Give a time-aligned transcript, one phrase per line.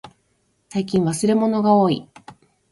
[0.69, 2.09] 最近忘れ物がおおい。